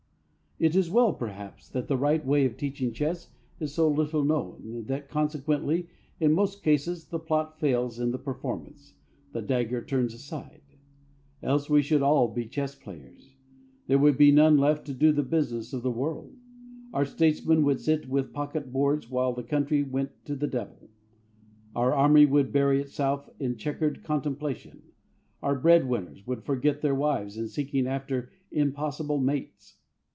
[0.63, 4.83] It is well, perhaps, that the right way of teaching chess is so little known,
[4.85, 5.87] that consequently
[6.19, 8.93] in most cases the plot fails in the performance,
[9.31, 10.61] the dagger turns aside.
[11.41, 13.33] Else we should all be chess players
[13.87, 16.37] there would be none left to do the business of the world.
[16.93, 20.91] Our statesmen would sit with pocket boards while the country went to the devil,
[21.75, 24.83] our army would bury itself in chequered contemplation,
[25.41, 29.77] our bread winners would forget their wives in seeking after impossible mates.